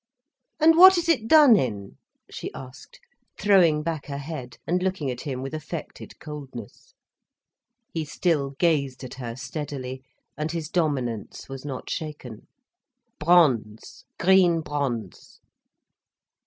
"And 0.59 0.77
what 0.79 0.97
is 0.97 1.07
it 1.07 1.27
done 1.27 1.55
in?" 1.55 1.99
she 2.27 2.51
asked, 2.55 2.99
throwing 3.37 3.83
back 3.83 4.07
her 4.07 4.17
head 4.17 4.57
and 4.65 4.81
looking 4.81 5.11
at 5.11 5.21
him 5.21 5.43
with 5.43 5.53
affected 5.53 6.19
coldness. 6.19 6.95
He 7.93 8.03
still 8.05 8.55
gazed 8.57 9.03
at 9.03 9.13
her 9.21 9.35
steadily, 9.35 10.01
and 10.35 10.51
his 10.51 10.69
dominance 10.69 11.47
was 11.47 11.63
not 11.65 11.87
shaken. 11.87 12.47
"Bronze—green 13.19 14.61
bronze." 14.61 15.39